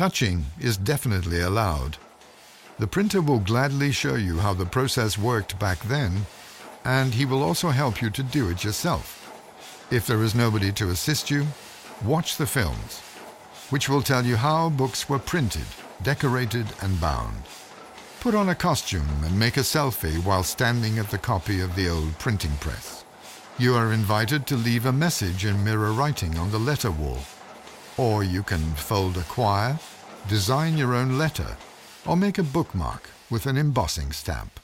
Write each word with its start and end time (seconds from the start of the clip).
Touching 0.00 0.46
is 0.58 0.78
definitely 0.78 1.42
allowed. 1.42 1.98
The 2.78 2.86
printer 2.86 3.20
will 3.20 3.38
gladly 3.38 3.92
show 3.92 4.14
you 4.14 4.38
how 4.38 4.54
the 4.54 4.64
process 4.64 5.18
worked 5.18 5.58
back 5.58 5.78
then, 5.80 6.24
and 6.86 7.12
he 7.12 7.26
will 7.26 7.42
also 7.42 7.68
help 7.68 8.00
you 8.00 8.08
to 8.08 8.22
do 8.22 8.48
it 8.48 8.64
yourself. 8.64 9.06
If 9.90 10.06
there 10.06 10.22
is 10.22 10.34
nobody 10.34 10.72
to 10.72 10.88
assist 10.88 11.30
you, 11.30 11.46
watch 12.02 12.38
the 12.38 12.46
films, 12.46 13.00
which 13.68 13.90
will 13.90 14.00
tell 14.00 14.24
you 14.24 14.36
how 14.36 14.70
books 14.70 15.06
were 15.06 15.18
printed, 15.18 15.66
decorated, 16.02 16.68
and 16.80 16.98
bound. 16.98 17.42
Put 18.20 18.34
on 18.34 18.48
a 18.48 18.54
costume 18.54 19.22
and 19.22 19.38
make 19.38 19.58
a 19.58 19.60
selfie 19.74 20.24
while 20.24 20.44
standing 20.44 20.98
at 20.98 21.10
the 21.10 21.18
copy 21.18 21.60
of 21.60 21.76
the 21.76 21.90
old 21.90 22.18
printing 22.18 22.56
press. 22.56 23.04
You 23.58 23.74
are 23.74 23.92
invited 23.92 24.46
to 24.46 24.56
leave 24.56 24.86
a 24.86 24.92
message 24.92 25.44
in 25.44 25.62
mirror 25.62 25.92
writing 25.92 26.38
on 26.38 26.52
the 26.52 26.58
letter 26.58 26.90
wall. 26.90 27.18
Or 28.00 28.24
you 28.24 28.42
can 28.42 28.60
fold 28.76 29.18
a 29.18 29.22
quire, 29.24 29.78
design 30.26 30.78
your 30.78 30.94
own 30.94 31.18
letter, 31.18 31.58
or 32.06 32.16
make 32.16 32.38
a 32.38 32.42
bookmark 32.42 33.10
with 33.28 33.44
an 33.44 33.58
embossing 33.58 34.12
stamp. 34.12 34.60